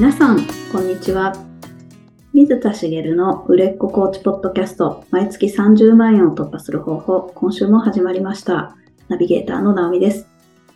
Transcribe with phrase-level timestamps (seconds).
[0.00, 0.38] 皆さん、
[0.72, 1.34] こんにちは。
[2.32, 8.78] 水田茂の売れっ子コーチポッドキャスト、毎月30万円を突破する方法、今週も始まりました。
[9.08, 10.26] ナビゲーターの直美です。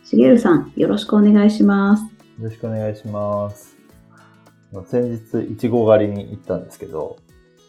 [0.03, 2.03] 茂さん、よろしくお願いします。
[2.03, 3.75] よろしくお願いします。
[4.85, 7.17] 先日、いちご狩りに行ったんですけど、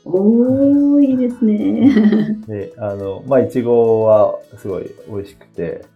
[0.04, 2.36] おー、いいですね。
[2.46, 5.86] で、あの、まあ、いちごはすごい美味しくて、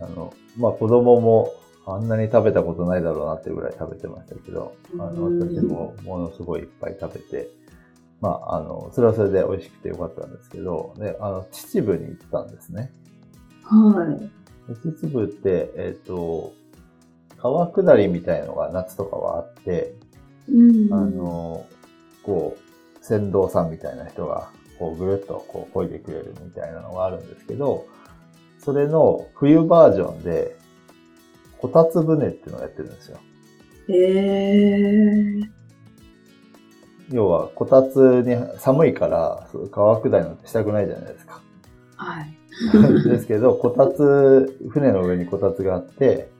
[0.00, 1.50] あの、まあ、子供も
[1.84, 7.48] あんなに食べたことないだろうなっていうぐらい食べてましたけど、あの、うん私もものすごいいっぱい食べて、
[8.20, 12.92] まあ、あの、それはそれで美味しくてよかったんですけど、で、あの、秩父に行ったんですね。
[13.64, 14.72] はい。
[14.72, 16.52] で秩父って、えっ、と、
[17.36, 19.96] 川下りみたいのが夏とかはあって、
[20.48, 20.94] うん。
[20.94, 21.66] あの、
[22.22, 27.86] こう、船頭さんみたいな人が、こう、ぐるっとこう、漕いでくれるみたいなのがあるんですけど、
[28.60, 30.61] それの冬バージョンで、
[31.62, 33.18] こたつ船っていうのをやってるんですよ。
[33.88, 35.48] へー。
[37.12, 41.40] 要は、こたつに寒いから、川下りなんてしたくないじゃないですか。
[41.96, 42.36] はい。
[43.08, 46.30] ですけど、こたつ、船の上にこたつがあって、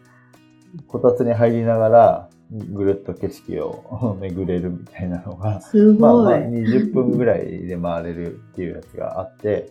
[0.89, 6.63] こたつに入りながら、ぐるっと景色を巡れるみたいなのが、すまあまあごい。
[6.65, 9.71] 20分ぐらいで回れるっていうやつがあって、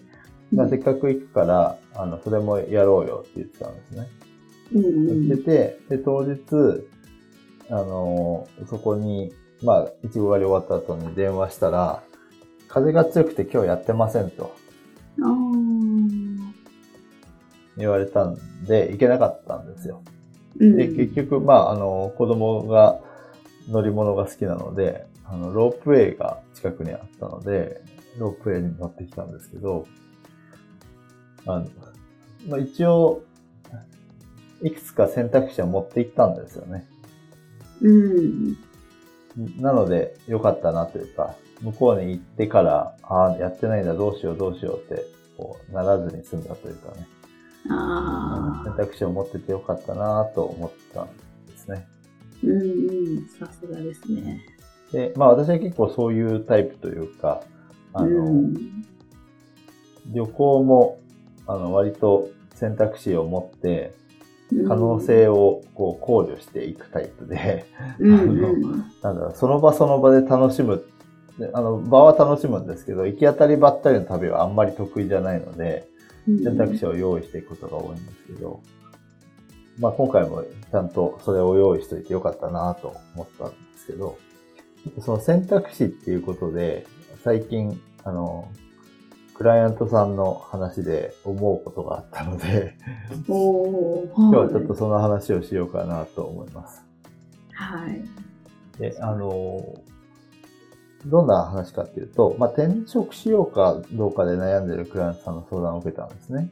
[0.54, 4.08] まあ、せっかく行くから、あの、それもやろうよって言ってたんですね。
[4.74, 6.40] うん言ってて、で、当日、
[7.70, 9.34] あのーそこに、
[9.64, 12.04] まあ、いちご狩り終わった後に電話したら、
[12.68, 14.56] 風が強くて今日やってませんと
[17.78, 20.02] 言われたんで、行けなかったんですよ。
[20.78, 23.00] で、結局、まあ、あの、子供が
[23.70, 27.82] 乗り物が好きなので、あの、ロープウェイが近くにあったので、
[28.18, 29.86] ロープウェイに乗ってきたんですけど、
[31.46, 31.68] あの、
[32.48, 33.24] まあ、一応、
[34.62, 36.86] いくつか選択肢を持って行ったんですよね。
[37.81, 38.58] うん。
[39.59, 45.06] なので、良かったなというか、向こうに行ってから、ああ、やってないんだ、どうしよう、どうしようって、
[45.38, 47.08] こう、ならずに済んだというかね、
[47.69, 51.07] あ選択肢を持ってて良かったなと思ったん
[51.47, 51.88] ですね。
[52.44, 53.28] ーうんうん。
[53.40, 54.41] さすがですね。
[54.91, 57.44] で、まあ私は結構そういうタイプというか、
[57.94, 58.86] あの、うん
[60.07, 61.00] 旅行も、
[61.47, 63.94] あの、割と選択肢を持って、
[64.67, 67.66] 可能性をこう考慮していくタイプで、
[68.00, 68.19] うん。
[68.19, 68.72] うん。
[69.01, 70.84] なんだろう、その場その場で楽しむ、
[71.38, 75.88] であの、場は楽しむんですけど、行き当たりばったりの旅はあんまり得意じゃないので、
[76.28, 76.44] うん。
[76.44, 78.62] 選択肢を用意していくことが多いんですけど、
[79.79, 84.18] まあ今回もちゃんとそれを用意しといてよかったなと思ったんですけど、
[85.00, 86.85] その選択肢っていうことで、
[87.23, 88.47] 最近、あの、
[89.41, 92.78] クライアントさんの話で思うことがあったので、
[93.28, 96.85] おー今日はちょっとその話をしようかなと思います。
[97.51, 98.03] はい。
[98.80, 99.81] で、あの、
[101.07, 106.47] どんな話かっていうと、まあ、転職しようかどうかで悩んでるクライアントさんの相談を受けたんですね。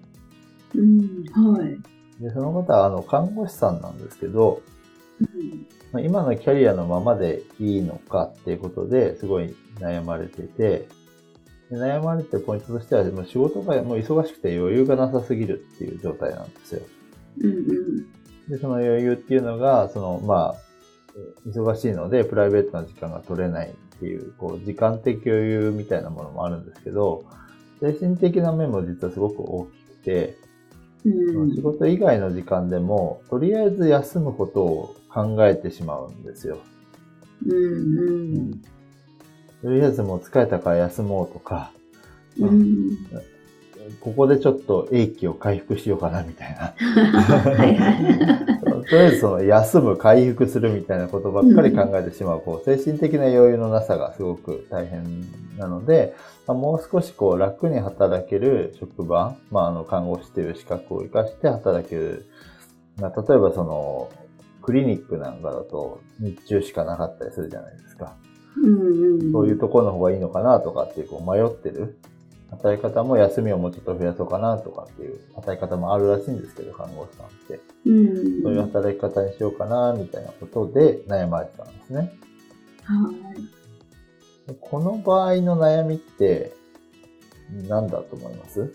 [0.74, 1.26] うん、
[1.58, 1.78] はい。
[2.24, 4.64] で、その方は、あの、看護師さんなんですけど、
[5.22, 10.88] うんまあ、今のキャリアのままでいいのかっていうことですごい悩まれてて、で
[11.72, 16.82] 悩まれてるポイントとしては、もう仕事がもう忙しくて余裕がなさすぎるっていう状態なんですよ。
[17.42, 18.20] うんうん
[18.50, 20.56] で、その余裕っていうのが、その、まあ、
[21.46, 27.26] え忙しいのでプライベートな時間が取れないっていう、こう、時間的余裕みたいなものもあるんですけど、
[27.80, 30.38] 精神的な面も実はすごく大きくて、
[31.06, 36.58] うん仕事以外の時間でも、とりあえず休むことを考えてしまうんですよ。
[37.46, 38.62] うんうん
[39.62, 41.72] とりあえずもう疲れたから休もうとか、
[42.40, 42.98] うん
[44.02, 46.74] ここでちょっと英気を回復しようかなみたいな。
[46.78, 48.84] はいはい。
[48.90, 55.26] とりあえずその休む、回復するみたいなことばっかり考えてしまう、こう精神的な余裕のなさがすごく大変
[55.58, 56.16] なので、
[56.48, 62.26] まあもう少しこう楽に働ける職場、まああの看護師という資格を活かして働ける、
[62.98, 64.12] まあ例えばその
[64.62, 68.16] クリニックなんかだと日中しかなかったりするじゃないですか。
[68.64, 72.00] うんうんそういうところの方がいいのかなとかってこう迷ってる
[72.52, 77.60] 働き方も休みをもうちょっと増やそうかなとかっていう働き方もあるらしいんですけど、看護師さんって。
[77.86, 82.12] うんそういう働き方にしようかなみたいなことで悩まれてたんですね。
[82.84, 84.50] はい。
[84.50, 86.54] でこの場合の悩みって
[87.68, 88.74] 何だと思います？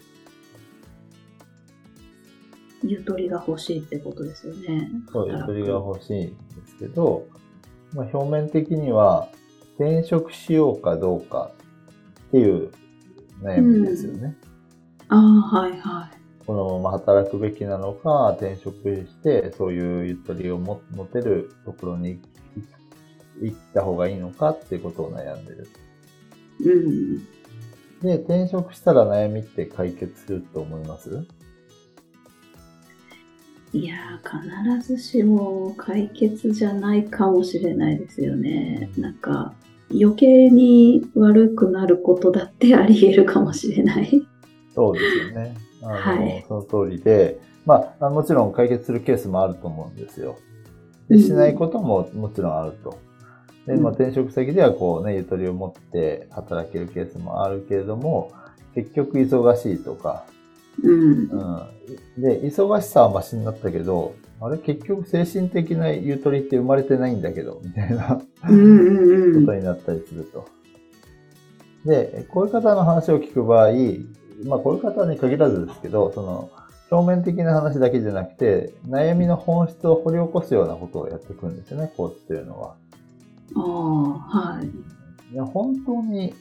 [2.85, 4.91] ゆとりが欲しいってことですよね。
[5.13, 6.35] そう、ゆとりが欲しいんで
[6.69, 7.27] すけど、
[7.93, 9.29] まあ、表面的には
[9.79, 11.51] 転職しようかどうか
[12.29, 12.71] っていう
[13.43, 14.37] 悩みですよね。
[15.09, 16.45] ああ、はいはい。
[16.47, 22.21] このまま働くべきなのか、転職して、そういうゆとりをも持てるところに
[23.41, 25.69] 行いった方がいいのかっていうことを悩んでる。
[26.61, 27.19] うん。
[28.03, 31.27] で、転職したら悩みって解決すると思います？
[33.73, 38.91] いやー、必ずしも解決じゃないかもしれないですよね。
[38.97, 39.55] なんか、
[40.01, 44.27] 余計に悪くなることだってあり得るかもしれない。
[44.75, 45.55] そうですよね。
[45.83, 50.37] あのはいその通りで、まあ、あもちろん解決するケースもあると思うんですよ。
[51.09, 52.99] でしないことももちろんあると。
[53.67, 58.33] で、まあ、うん転職先ではこうね、ゆとりを持って働けるケースもあるけれども、
[58.75, 60.25] 結局忙しいとか、
[60.83, 61.29] うん。
[61.31, 62.23] うん。
[62.23, 68.17] で、忙しさはマシになったけど、あれ結局精神的なゆとりって生まれてないんだけど、みたいな。
[68.17, 70.47] ことになったりすると。
[71.85, 73.73] で、こういう方の話を聞く場合、
[74.45, 76.51] まあこういう方に限らずですけど、その、
[76.91, 82.77] 表面的な話だけじゃなくて、悩みの本質を掘り起こすようなことをやっていくんですよね、コーチというのは。
[83.57, 84.67] ああ、はい。
[85.33, 86.35] いや本当に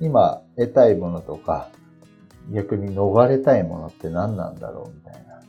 [0.00, 1.68] 今得たいものとか、
[2.50, 5.40] 逆に逃れたいものって何なんだろうみたいな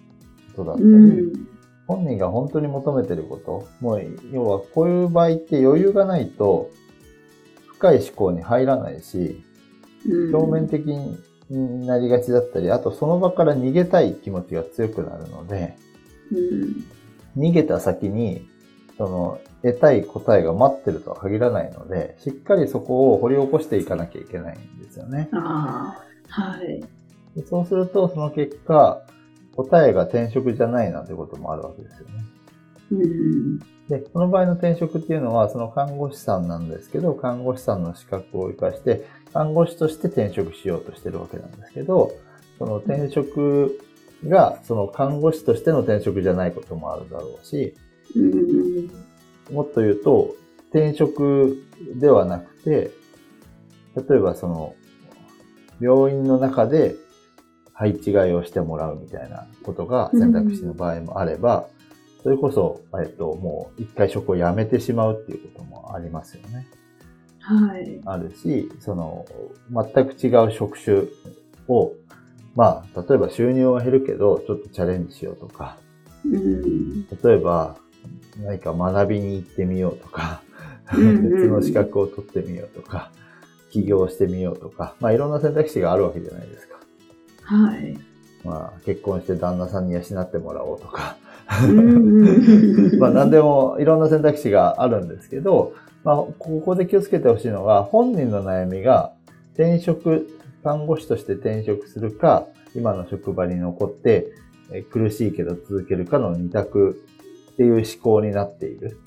[0.56, 1.48] ことだったり、うん。
[1.88, 6.70] 本人が本当に求めてること、もう要はこういう場合って余裕がないと
[7.68, 9.44] 深い思考に入らないし、
[10.08, 15.76] うん表面的になりがちだったり、あとその場から逃げたい気持ちが強くなるので、
[16.32, 16.86] うん。
[17.38, 18.48] 逃げた先に、
[18.98, 25.30] その、得たい答えが待ってるとは限らないので、しっかりそこを掘り起こしていかなきゃいけないんですよね。
[25.34, 26.84] ああ、はい。
[27.36, 29.02] でそうすると、その結果、
[29.56, 32.26] 答えが転職じゃないなんてこともあるわけですよね。
[32.92, 33.60] うん。
[33.90, 42.14] で、この場合の転職っていうのは、その看護師さんなんですけど、看護師さんの資格を活かして、看護師として転職しようとしてるわけなんですけど、
[42.58, 43.80] その転職
[44.28, 47.76] が、その看護師としての転職じゃないこともあるだろうし、
[48.16, 48.92] うん。
[49.54, 50.36] もっと言うと、
[50.70, 51.62] 転職
[51.96, 52.92] ではなくて、
[53.96, 54.76] 例えばその、
[55.82, 56.96] 病院の中で
[57.74, 61.68] 配置換えをしてもらうみたいなことが選択肢の場合もあれば、
[62.22, 66.68] それこそ、えっと、もう一回職を辞めてしまうっていうこともありますよね。
[67.40, 68.00] はい。
[68.06, 69.26] あるし、その、
[69.72, 71.04] 全く違う職種
[71.68, 71.94] を、
[72.56, 75.78] まあ、例えば収入は減るけど、ちょっとチャレンジしようとか、
[76.24, 77.08] うん。
[77.08, 77.78] 例えば、
[78.44, 80.44] 何か学びに行ってみようとか、
[80.94, 83.12] 別の資格を取ってみようとか、
[83.72, 86.76] 起業してみようとか、まあいろんな選択肢があるわけじゃないですか。
[87.44, 87.98] はい。
[88.44, 91.18] まあ結婚して旦那さんに養ってもらおうとか、
[91.68, 92.98] うん。
[93.00, 95.74] まあ何でもいろんな選択肢があるんですけど、
[96.04, 99.14] まあここで気をつけてほしいのが、本人の悩みが
[99.54, 100.28] 転職、
[100.64, 102.46] 看護師として転職するか、
[102.76, 104.32] 今の職場に残って
[104.72, 107.04] え苦しいけど続けるかの二択
[107.54, 109.00] っていう思考になっている。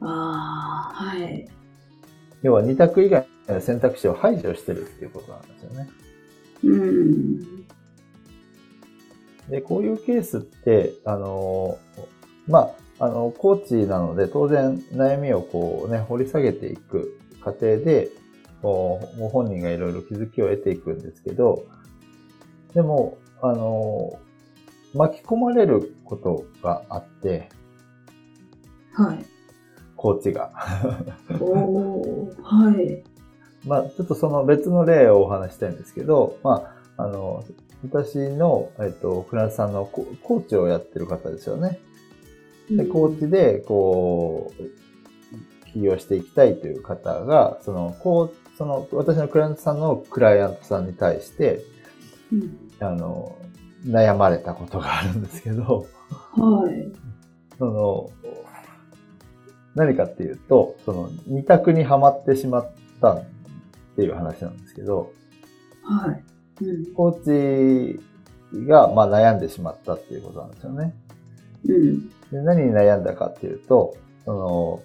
[0.00, 1.48] ああ、はい。
[2.42, 5.88] 要は二択以外の選択肢を排除してるっていうことなんですよね。
[6.64, 7.66] うん。
[9.48, 11.78] で、こういうケースって、あの、
[12.46, 18.08] まあ、あの、コーチなので当然悩みをこうね、掘り下げていく過程で、
[18.60, 21.64] こうご本人がいろいろ気づきを得ていくんですけど、
[22.74, 24.18] でも、あの、
[24.94, 27.48] 巻き込まれることがあって、
[28.92, 29.31] はい。
[30.02, 30.50] コーチが。
[31.40, 33.04] おおはい。
[33.64, 37.44] まあ、ちょっとその別の例をお話ししたいんですけど、まあ、あの、
[37.84, 41.78] 私の、えっと、クラスさんのココーチをやってる方ですよね。
[42.68, 51.60] で、コーチで、こう、起業していきたいという方が、その、こう、その、私のクライアントさんのクライアントさんに対して、
[52.32, 53.36] うんあの、
[53.86, 55.86] 悩まれたことがあるんですけど、
[56.32, 56.92] はい。
[57.56, 58.10] その、
[59.74, 63.24] 何かっていうと、その、二択にはまってしまったっ
[63.96, 65.12] ていう話なんですけど、
[65.82, 66.24] はい。
[66.64, 66.94] うん。
[66.94, 68.00] コーチ
[68.66, 70.94] が、まあ、悩んでしまったっていうことなんですよね。
[71.66, 72.08] うん。
[72.08, 74.82] で何に悩んだかっていうと、その、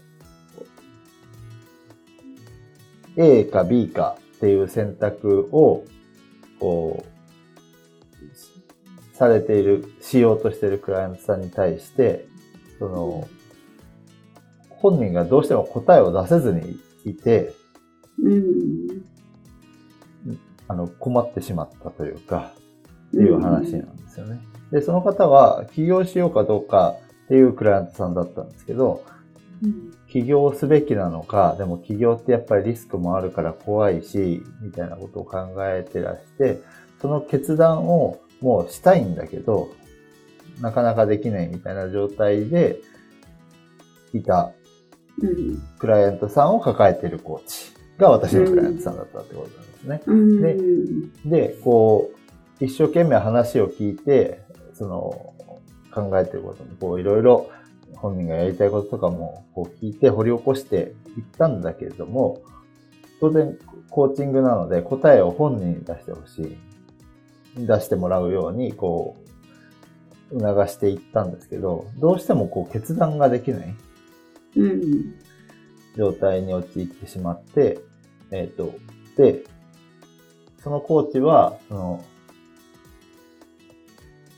[3.18, 5.84] A か B かっていう選択を、
[6.60, 7.18] こう、
[9.16, 12.28] されている、しようとしているクライアントさんに対して、
[12.80, 13.28] その、
[14.80, 17.54] 本人がどうしても答えを出せずにいて、
[18.22, 19.06] うん。
[20.68, 22.54] あの、困ってしまったというか、
[23.10, 24.40] っていう話なんですよね。
[24.72, 29.04] で、その方は起業しようかどうかっていうクライアントさんだったんですけど、
[29.64, 29.94] うん。
[30.10, 36.60] 起業すべきなのか、でも起業ってやっぱりリスクもあるから怖いし、みたいなことを考えてらして、
[37.02, 39.70] その決断をもうしたいんだけど、
[40.62, 42.80] なかなかできないみたいな状態で
[44.14, 44.67] いたうん。
[45.80, 50.02] クライアントさんを抱えているコーチが私のクライアントさんだったってことなんですね。
[50.06, 51.30] うん。
[51.30, 52.12] で、こ
[52.60, 54.42] う、一生懸命話を聞いて、
[54.74, 55.34] その、
[55.94, 57.50] 考えてることも、こう、いろいろ
[57.96, 62.42] 本人がやりたいこととかも、こう聞いて掘り起こしていったんだけれども、
[63.20, 63.58] 当然、
[63.90, 67.66] コーチングなので答えを本人に出してほしい。
[67.66, 69.16] 出してもらうように、こ
[70.32, 73.78] う、促していったんですけど、どうしてもこう決断ができないうん。
[75.96, 77.80] 状態に陥ってしまって、
[78.32, 78.74] えっ、と、
[79.16, 79.44] で、
[80.64, 82.06] そのコーチは、その、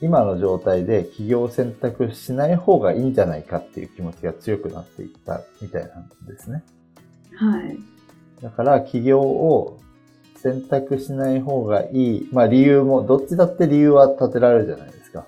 [0.02, 6.64] 今の状態で起業を選択しない方がいいんじゃないかっていう気持ちが強くなっていったみたいなんですね。
[7.36, 7.78] はい。
[8.42, 9.80] だから起業を
[10.38, 12.30] 選択しない方がいい。
[12.32, 15.26] まあ理由も、どっちだって理由は立てられるじゃないですか。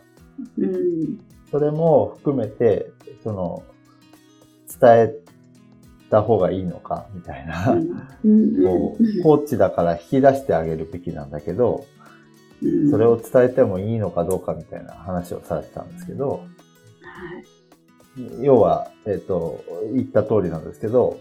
[0.57, 1.19] うん。
[1.51, 2.91] それも含めて、
[3.23, 3.63] その、
[4.81, 5.15] 伝え
[6.09, 7.71] た方がいいのか、みたいな。
[8.23, 8.63] うん。
[8.63, 11.85] こう、コーチだから引き出してあげるべきなんだけど、
[12.63, 16.39] うんそれを伝えてもいいのかどうかみたいな話をされてたんですけど、は
[18.17, 18.43] い。
[18.43, 19.63] 要は、えっ、と、
[19.95, 21.19] 言った通りなんですけど、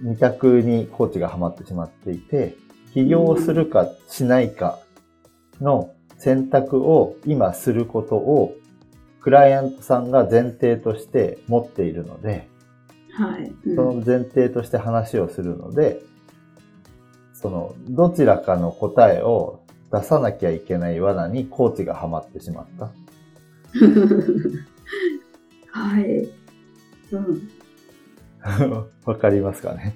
[0.00, 2.56] 二択にコーチがハマってしまっていて、
[2.94, 4.78] 起業するかしないか
[5.60, 8.54] の選択を今することを、
[9.20, 12.48] クライアントさんが前提として持っているので、
[13.16, 13.52] はい。
[13.66, 16.02] うんその前提として話をするので、
[17.34, 19.60] その、どちらかの答えを
[19.92, 22.90] 出さなきゃいけない罠にコーチがハマってしまった。
[25.72, 26.28] はい。
[27.12, 27.48] うん。
[29.04, 29.94] わかりますかね？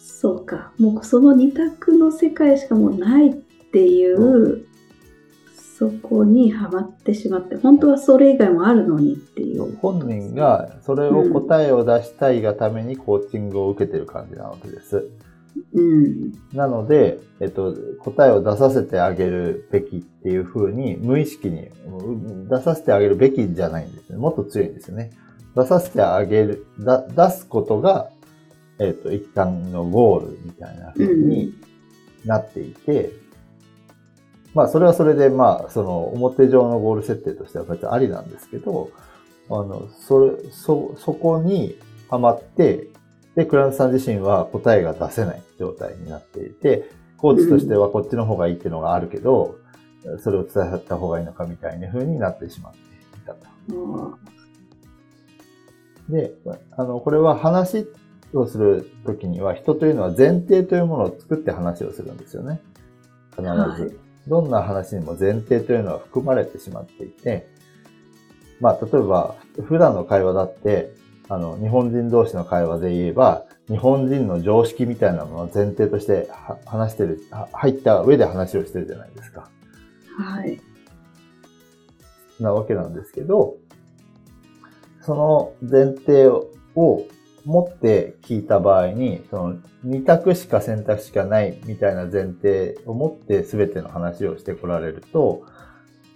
[0.00, 0.72] そうか。
[0.78, 4.66] もうその二択の世界しかもうないっていう、
[5.78, 9.76] そこにはまってしまって、本当はそれ以外もあるのにっていう。
[9.78, 15.08] 本人がそれを答えを出したいがためにコーチングを受けてる感じなわけです。
[15.74, 16.32] うん。
[16.52, 24.18] なので、えっと、答えを出させてあげるべきっていう風に、無意識にうん出させてあげるべきじゃないんですね。
[24.18, 25.10] もっと強いんですよね。
[25.56, 28.10] 出させてあげる、だ出すことが、
[28.78, 31.54] えっと、一旦のゴールみたいな風に
[32.24, 33.10] なっていて、
[34.54, 38.90] まあ、それはそれで、まあ、その、表上のゴール設定としては別にありなんですけど、
[39.48, 41.78] あの、それ、そ、そこに
[42.10, 42.88] ハマって、
[43.34, 49.56] で、クラントさん自身は答えが出せない状態になっていて、コーチとしてはこっちの方がいいっていうのがあるけど、
[50.18, 54.18] それを伝えた方がいいのかみたいな風になってしまっていたと。
[56.10, 56.34] で、
[56.76, 57.86] あの、これは話
[58.34, 62.60] をするときには、人というのは前提というものを作って話をするんですよね。
[63.30, 63.48] 必ず。
[63.48, 67.48] はいどんな話にも前提というのは含まれてしまっていて、
[68.60, 70.92] まあ、例えば、普段の会話だって、
[71.28, 79.48] あの、日本人同士の会話で言えば、日本人の常識みたいなものを前提としては話してる、は入った上で話をしてるじゃないですか。
[80.16, 80.60] はい。
[82.38, 83.56] なわけなんですけど、
[85.00, 86.48] その前提を
[87.44, 95.44] 持って聞いた場合に、その二択しか選択肢がないみたいな前提を持って全ての話をしてこられると、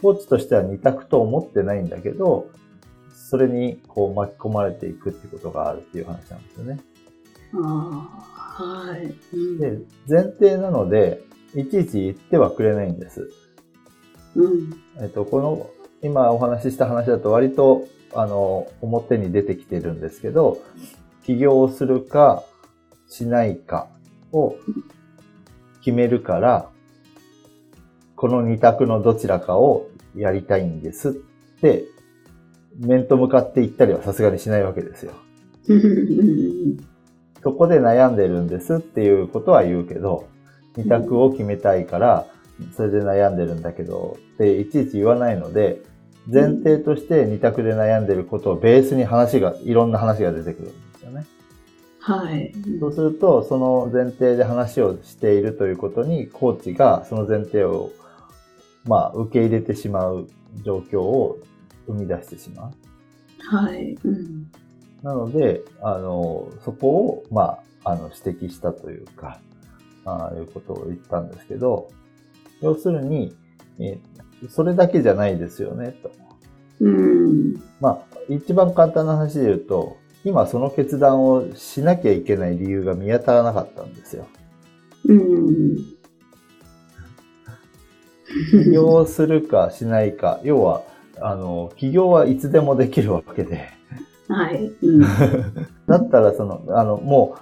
[0.01, 2.51] コーチとしては二択と思ってないんだけど、
[3.13, 6.81] それにこう巻き込まれていくってことがあるっていう話なんですよね。
[7.55, 8.09] あ
[8.59, 9.15] あ、はい。
[9.35, 9.79] うんで、
[10.09, 11.23] 前提なので、
[11.55, 13.31] いちいち言ってはくれないんです。
[14.37, 14.83] うん。
[15.01, 15.71] えっと、この、
[16.03, 20.59] 今お話しした話だと割と、あの、表に出てきてるんですけど、
[21.27, 22.45] 起業をするか、
[23.09, 23.89] しないか
[24.33, 24.57] を
[25.81, 26.71] 決めるから、
[28.15, 31.13] この二択のどちらかをやりたいんですっ
[31.61, 31.85] て、
[32.79, 35.13] 面と向かって言ったりはさすがにしないわけですよ。
[35.69, 36.77] うん
[37.43, 40.29] そこで悩んでるんですっていうことは言うけど、
[40.77, 42.27] 二択を決めたいから、
[42.77, 45.83] それで悩んでるんだけど、っていちいち言わないので、
[46.33, 50.86] 前提として二択で悩んでることをベースに話が、いろんな話が出てくるんですよ
[51.17, 51.27] ね。
[52.01, 52.53] はい。
[52.79, 57.91] そうすると、その前提で話をしているということに、コーチがその前提を、
[58.85, 60.29] まあ、受け入れてしまう
[60.63, 61.39] 状況を
[61.89, 63.57] 生み出してしまう。
[63.57, 63.99] はい。
[64.05, 64.47] うん。
[65.03, 69.41] なので、あの、そこを、まあ、あの、指摘したというか、
[70.05, 71.91] ああいうことを言ったんですけど、
[72.63, 73.35] 要するに、
[73.81, 73.99] え
[74.49, 76.13] それだけじゃないですよね、と。
[76.81, 77.55] うん。
[77.81, 84.27] まあ、一番簡単な話で言うと、今その決断をしなきゃいけない理由が見当たらなかったんですよ。
[85.05, 85.77] うん。
[88.51, 90.83] 起業するかしないか、要は、
[91.21, 93.69] あの、起業はいつでもできるわけで、
[94.29, 94.65] はい。
[94.83, 95.01] うん。
[95.87, 97.37] だったら、その、あの、も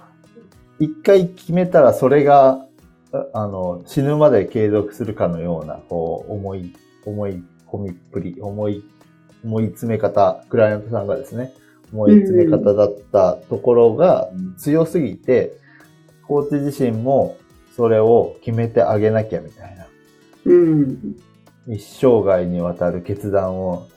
[0.79, 2.67] う、一回決めたらそれが、
[3.11, 6.71] ああの、死ぬまで継続するかのような、こう、思い、
[7.03, 8.83] 思い込みっぷり、思い、
[9.43, 11.51] 思い詰め方、クライアントさんがですね、
[11.95, 15.53] 思い詰め方だったところが強すぎて、
[16.27, 17.37] コーチ自身も
[17.75, 19.87] それを決めてあげなきゃみたいな。
[20.45, 21.15] うん。
[21.67, 23.87] 一生涯にわたる決断を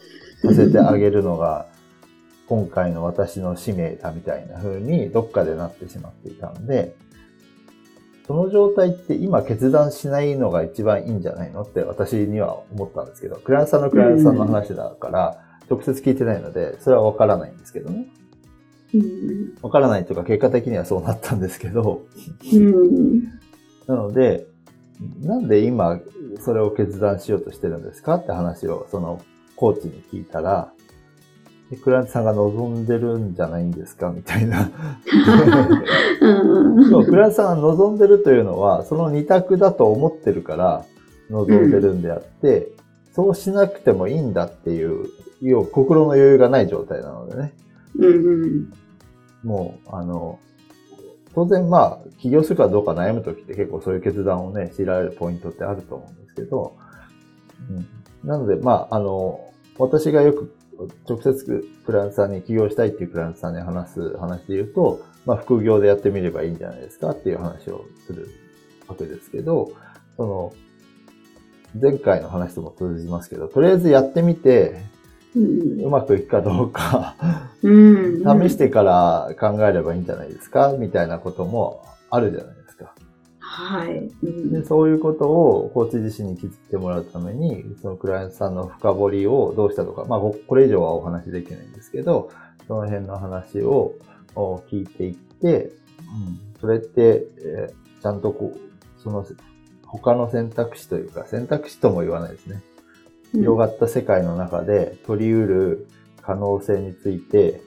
[0.42, 1.66] させてあげるのが、
[2.48, 6.94] 今回の私の使命だみたいな風にどっかでなってしまっていたんで、
[8.26, 18.06] その状態って今決断しないのが一番いいんじゃないのって私には思ったんですけど、クライアントさんのクライアントさんの話だから、直接聞いてないので、それはわからないんですけどね。
[18.94, 19.54] うん。
[19.62, 22.06] わからないというか結果的にはそうなったんですけど、
[22.52, 23.24] うん。
[23.86, 24.46] なので、
[25.20, 26.00] なんで今
[26.40, 29.20] それを決断しようとしてるんですかって話をその
[29.56, 30.72] コーチに聞いたら、
[31.70, 34.70] でクライアントさんが望んでるんじゃないんですかみたいな。
[36.20, 36.88] うん。
[36.88, 40.84] でもクライアントさんが望んでるというのは、その二択だと思ってるから
[41.30, 42.72] 望んでるんであって、
[43.18, 45.10] そうしなくてもいいんだっていう、
[45.42, 47.52] 要は心の余裕がない状態なのでね。
[47.98, 48.72] うん。
[49.42, 50.38] もう、あの、
[51.34, 56.76] 当然まあ、起業するかどうか悩むときって結構そういう決断をね、強いられるポイントってあると思うんですけど、
[57.68, 60.54] うん、なのでまあ、あの、私がよく
[61.08, 68.28] 直接クライアントさんに起業したいっていうクライアントさんに話す話で言うと、まあ、副業でやってみればいいんじゃないですかっていう話をする
[68.86, 69.72] わけですけど、
[70.16, 70.52] その、
[71.74, 74.80] 前回の話とも通じますけど、とりあえずやってみて、
[75.36, 77.14] うんうまくいくかどうか、
[77.62, 78.22] うん。
[78.40, 80.74] 試してから考えればいいんじゃないですか？
[80.78, 82.94] みたいなこともあるじゃないですか。
[83.38, 84.10] はい。
[84.22, 92.30] うんでそういうことをコーチ自身に気づいてもらうために、そのクライアントさんの深掘りをどうしたとか、まあここれ以上はお話できないんですけど、
[92.66, 93.94] その辺の話を
[94.34, 95.72] お聞いていって、うん、
[96.60, 99.26] それって、えーちゃんとこう、その
[99.88, 102.62] 他の選択肢というか、選択肢とも言わないですね。
[103.32, 105.88] 広がった世界の中で取り得る
[106.22, 107.60] 可能性について、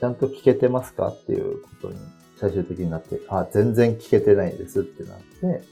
[0.00, 1.98] ちゃんと聞けてますかっていうことに
[2.36, 5.62] 最終的になって、あ、全然聞けてないですってなって、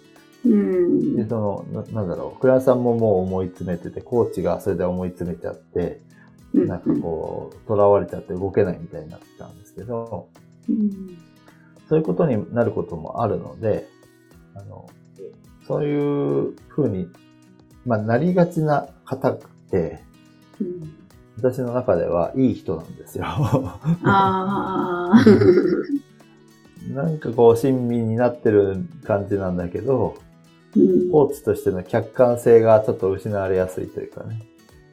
[0.45, 1.17] うん。
[1.17, 6.01] で、その、ななんだろう、クラさんももう思い詰めてて、コーチがそれで思い詰めちゃって、
[6.55, 10.29] うんなんかこう、囚われちゃって動けないみたいになってたんですけど、
[10.69, 11.19] うん。
[11.89, 13.89] そういうことになることもあるので、
[14.55, 14.89] あの、
[15.67, 17.09] そういうふうに、
[17.87, 19.39] まあ、なりがちな方っ
[19.71, 20.01] て、
[20.61, 20.95] うん
[21.37, 23.25] 私の中ではいい人なんですよ。
[23.27, 25.13] ああ。
[26.93, 30.15] なんかこう、親身になってる感じなんだけど、
[30.77, 34.43] うんコーチとしての客観性がちょっと失われやすいというかね、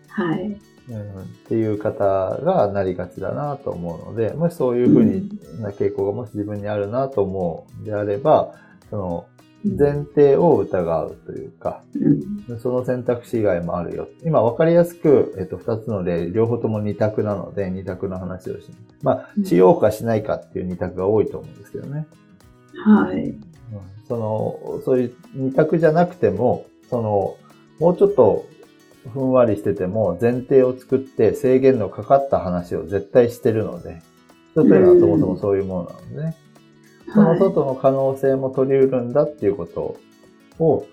[0.10, 0.58] はい。
[0.90, 5.30] うん、っていう方がなりがちだなと思うので、もしそういうふうに
[5.60, 8.54] な傾向がもし自分にあるなと思うんであれば、
[8.90, 9.26] その
[9.64, 14.08] 前提を疑うというか、うんその選択肢以外もあるよ。
[14.26, 18.70] 今分かりやすく、えっと、二つの例、両方とも二択なので、二択の話をし
[19.04, 22.08] まあ、しようかしないかっていう二択が多いと思うんですけどね。
[22.86, 23.24] はい。
[23.24, 23.42] うん
[24.08, 27.38] その、そういう二択じゃなくても、その、
[27.80, 28.46] もうちょっと
[29.14, 34.02] ふんわりしてても、前提を作って制限のかかった話を絶対してるので、
[34.52, 36.38] 人というのはそもそもそういうものなのでね。
[37.14, 37.40] そのはい。
[37.40, 39.98] 外の可能性も取り得るんだっていうこと
[40.60, 40.86] を、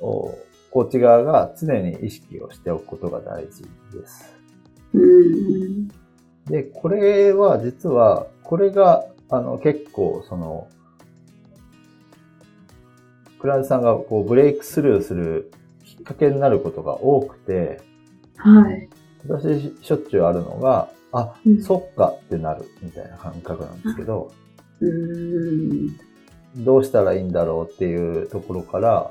[0.00, 0.34] お
[0.70, 4.36] コーチ側が常に意識をしておくことが大事です。
[4.94, 5.88] うん。
[6.46, 10.68] で、これは実は、これが、あの、結構、その、
[13.40, 15.50] クライアントさんがこうブレイクスルーする
[15.84, 17.80] きっかけになることが多くて、
[18.36, 18.88] はい。
[19.26, 24.30] 私しょっちゅうあるのが、あ、うんそっかってなるみたいな感覚なんですけど、
[24.80, 25.96] うん。
[26.56, 29.10] どうしたらいいんだろうっていうところから、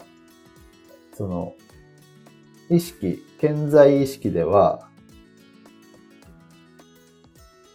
[1.14, 1.54] その、
[2.70, 4.88] 意識、健在意識では、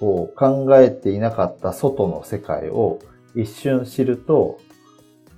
[0.00, 2.98] こう考えていなかった外の世界を
[3.34, 4.60] 一瞬知ると、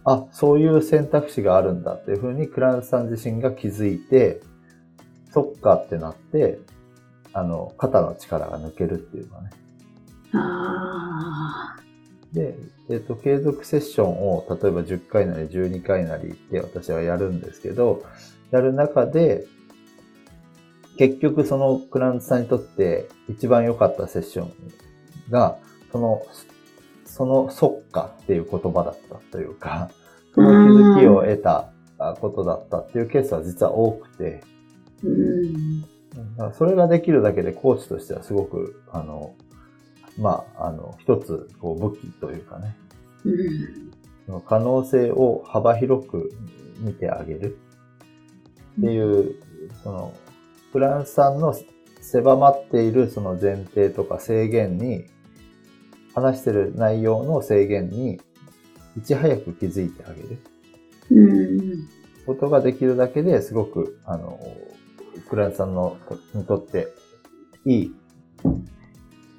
[0.04, 4.40] あ、そういう選択肢があるんだっていうふうにクラントさん自身が気づいて、
[5.32, 6.58] そっかってなって、
[7.32, 9.50] あの、肩の力が抜けるっていうかね。
[10.32, 11.85] ああ。
[12.36, 12.54] で、
[12.90, 18.04] えっ、と、継続セッションを、例えば10回なり12回なりって私はやるんですけど、
[18.50, 19.46] やる中で、
[20.98, 24.52] 結局そのクライアントさんにとって一番良かったセッション
[25.30, 25.56] が、
[25.90, 26.22] その、
[27.06, 29.90] そのそっかっていう言葉だったというか、
[30.34, 34.42] その気づきを得たあことだったっていうケースは実は多くて、
[35.02, 36.52] うん。
[36.52, 39.34] それができるだけでコーチとしてはすごく、あの、
[40.18, 42.76] まあ、あの、一つ、こう、武器というかね、
[43.24, 43.92] うん。
[44.26, 46.32] その可能性を幅広く
[46.80, 47.58] 見てあげる。
[48.78, 49.36] っていう、
[49.82, 50.14] その、
[50.72, 51.54] フランス産の
[52.00, 55.06] 狭まっているその前提とか制限に、
[56.14, 58.20] 話してる内容の制限に、
[58.96, 60.38] いち早く気づいてあげる。
[61.10, 61.88] うん。
[62.26, 64.40] ことができるだけですごく、あの、
[65.28, 65.96] フランス産の
[66.34, 66.88] にとって
[67.64, 67.94] いい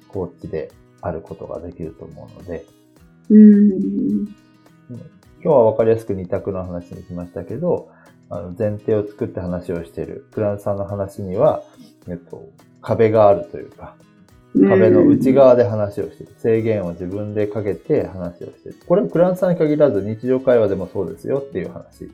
[0.08, 2.66] コーチであることができると思うので、
[3.30, 4.26] うん。
[4.90, 7.90] 今日は分かりやすく二択の話にしましたけど、
[8.30, 11.62] あの前提を作って話をしているフランスさんの話には、
[12.08, 12.48] えっと、
[12.82, 13.96] 壁があるというか、
[14.54, 16.34] 壁の内側で話をしている。
[16.38, 18.78] 制限を自分でかけて話をしている。
[18.86, 22.10] これはフランスさんに限らず日常会話でもそうですよっていう話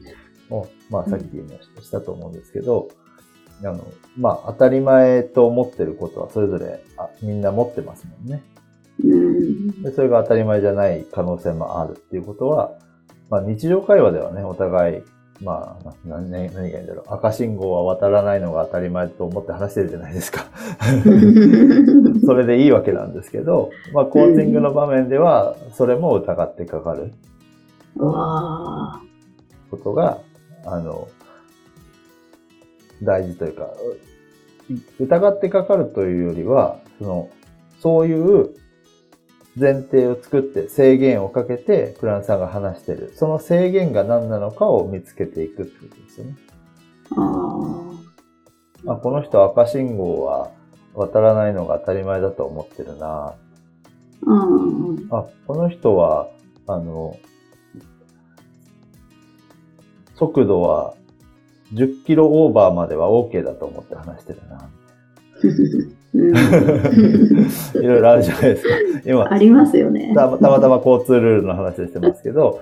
[0.51, 1.49] を、まあさっきも
[1.81, 2.89] したと思うんですけど、
[3.63, 3.85] あの、
[4.19, 8.43] まあ当たり前と思ってることはそれぞれあみんな持ってますもんね。
[9.03, 9.83] うん。
[9.83, 12.73] でそれが当たり前じゃない可能性もあるっていうことは、
[13.31, 15.03] まあ日常会話ではね、お互い、
[15.41, 17.15] まあ、な何何がいいんだろう。
[17.15, 20.47] 赤信号は渡らないのが当たり前と思って話してるじゃないですか。
[22.25, 27.13] それでいいわけなんですけど、まあコーチングの場面では、それも疑ってかかる。
[29.71, 30.19] ことが、
[30.65, 31.09] あの、
[33.05, 33.71] 大事というか、
[34.99, 37.31] 疑ってかかるというよりは、その、
[37.81, 38.55] そういう
[39.59, 43.13] 前提を作って制限をかけてフランスさんが話してる。
[43.15, 46.37] その制限が何なのかを見つけていくってことですよね。
[48.87, 50.51] ああ、この人赤信号は
[50.95, 53.07] 渡らないのが当たり前だと思ってるな。
[53.07, 53.35] あ。
[54.27, 54.35] う
[54.95, 55.09] ん。
[55.11, 56.29] あ、この人は、
[56.67, 57.17] あの、
[60.17, 60.95] 速度は
[61.75, 64.71] 10キロオーバーまでは OK だと思って話してるな。
[65.43, 65.47] う
[65.91, 68.75] んいろいろあるじゃないですか。
[69.05, 70.13] 今、ありますよね。
[70.15, 72.61] たたまたま交通ルールの話をしてますけど、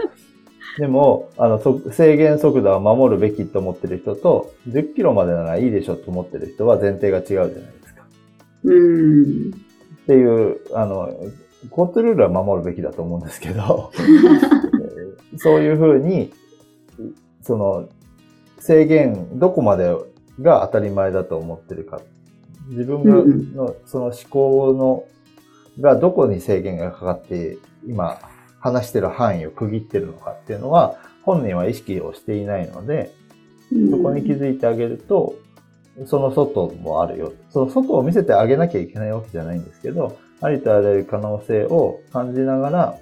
[0.79, 8.05] でも、あの、そ制限速度は守るべきと思ってる人と、10キロまでならいいでしょと思ってる人は前提が違うじゃないですか。
[8.65, 9.51] うん。
[9.51, 11.11] っていう、あの、
[11.71, 13.93] 交通ルールは守るべきだと思うんですけど、
[15.37, 16.33] そういうふうに、
[17.43, 17.89] その、
[18.63, 19.93] 制限、どこまで
[20.41, 22.01] が当たり前だと思ってるか。
[22.69, 23.17] 自分が
[23.57, 25.05] の、その思考の、
[25.81, 28.19] がどこに制限がかかって、今、
[28.61, 33.13] 話してる範囲を区切ってるのかっていうのは、本人は意識をしていないので、
[33.91, 35.35] そこに気づいてあげると、
[36.07, 37.33] その外もあるよ。
[37.51, 42.99] その外を見せてあげなきゃいけないわけじゃないんですけど、ありとあらゆる可能性を感じながら、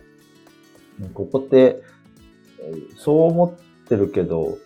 [1.03, 1.83] うんここって、
[2.62, 4.59] えーそう思ってるけど、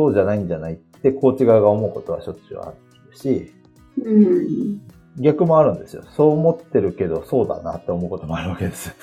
[0.00, 2.72] そうじゃないんじゃないってコーチ側が思うことはしょっちゅうあ
[3.10, 3.52] るし、
[4.02, 4.80] うん。
[5.18, 6.04] 逆もあるんですよ。
[6.16, 8.94] そう思ってるけど、そうだなって思うこともあるわけです。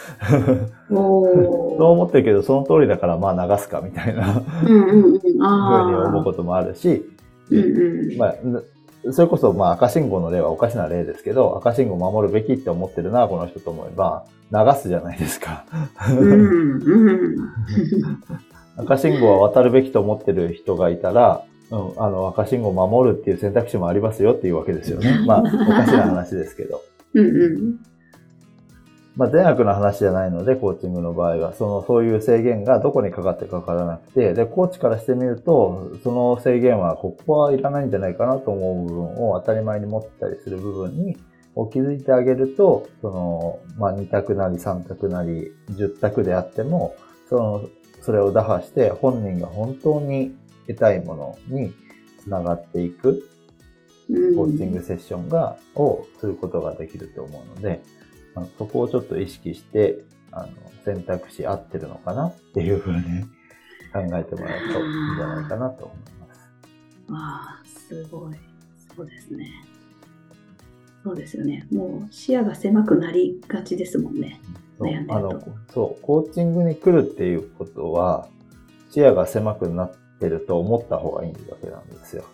[0.90, 1.84] お そうー。
[1.84, 5.20] 思ってるけど、その通りだからまあ流すかみたいなうんうんうん。
[5.20, 5.40] ふうに。
[5.40, 7.06] 思うこともあるし、
[7.52, 8.18] うんうん。
[8.18, 8.36] まあ、
[9.12, 15.66] それこそ、まあ、赤信号の例はおかしな例ですけど、赤信号守るべきって思ってるな、この人と思えば、流すじゃないですか。
[16.10, 17.38] うんうん。
[18.78, 25.20] 赤信号は渡るべきと思ってる人がいたら、うん、あの、赤信号を守るっていう選択肢もありますよっていうわけですよね。
[25.26, 26.82] まあ、おかしな話ですけど。
[27.14, 27.80] うんうん。
[29.16, 41.18] まあ、善悪の話じゃないので、コーチングの場合は、その、そういう制限がどこにかかってかからなくて、で、コーチからしてみると、その制限は、ここはいらないんじゃないかなと思う部分を当たり前に持ってたりする部分に、
[41.56, 46.94] を気づいてあげると、その、まあ、2択なり3択なり10択であっても、
[47.28, 47.62] その、
[48.08, 50.34] それを打破して、本人が本当に
[50.66, 51.74] 得たいものに
[52.24, 53.28] つながっていく、
[54.08, 57.82] コーチングセッションが、をすることができると思うので、
[58.34, 60.48] あのそこをちょっと意識して、あの、
[60.86, 63.02] 選択肢合ってるのかなっていうふうに
[63.92, 66.40] 考えてもらうといいんじゃないかなと思います。
[67.12, 68.36] ああ、すごい。
[68.96, 69.52] そうですね。
[71.08, 71.66] そうですよね。
[71.72, 74.42] もう視野が狭くなりがちですもんね。
[74.78, 75.44] そう悩んでるとあの、
[75.74, 78.28] そう、コーチングに来るっていうことは、
[78.92, 82.26] 視野が狭くなってると思った方がいいわけなんですよ。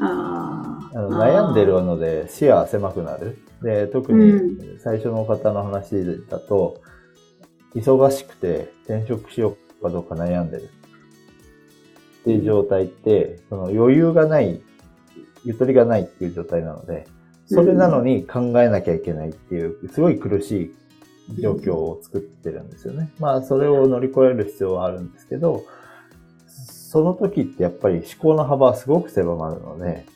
[0.00, 0.98] ああ。
[0.98, 3.38] あの悩んでるので視野は狭くなる。
[3.62, 5.94] で、特に最初の方の話
[6.28, 6.80] だと、
[7.76, 10.62] 忙しくて転職しようかどうか悩んでる
[12.22, 14.60] っていう状態って、その余裕がない、
[15.44, 17.06] ゆとりがないっていう状態なので、
[17.52, 20.72] それなのに考えなきゃいけないっていう、すごい苦し
[21.36, 23.10] い状況を作ってるんですよね。
[23.18, 25.64] まあ、それを乗り越える必要はあるんですけど、
[26.46, 30.06] その時ってやっぱり思考の幅はすごく狭まるので、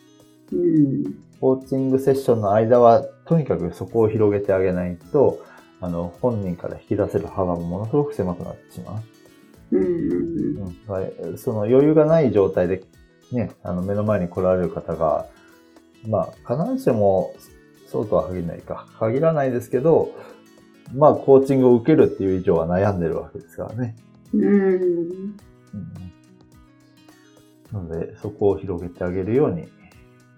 [0.53, 1.05] うん。
[1.40, 5.40] コーチングセッションの間は、とにかくそこを広げてあげないと、
[5.81, 9.03] あの、本人から引き出せる幅もものすごく狭くなってしま
[9.73, 9.77] う。
[9.77, 9.85] うん。
[9.85, 9.90] う
[10.64, 11.31] ん。
[11.31, 12.85] うん、その余裕がない状態で、
[13.33, 15.27] ね、あの目の前に来られる方が、
[16.09, 17.35] まあ、必ずしも
[17.87, 18.87] そうとは限らないか。
[18.99, 20.12] 限らないですけど、
[20.93, 23.97] まあ、コーチングを受けるっていう以上は悩んでるわけですからね。
[24.33, 24.45] うん。
[24.45, 25.37] うん、
[27.73, 29.69] なので、そこを広げてあげるように、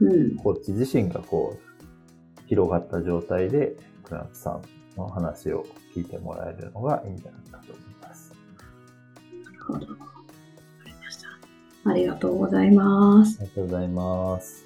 [0.00, 0.37] うん。
[0.37, 4.62] コーチ自身がこう、広がった状態で、クラントさん
[4.96, 8.33] の話を聞いてもらえるのがいいんじゃないかと思います。
[9.44, 9.79] なるほど。
[9.79, 9.94] わか
[10.85, 11.90] りました。
[11.90, 13.44] ありがとうございますあ。
[13.44, 14.65] りがとうございます。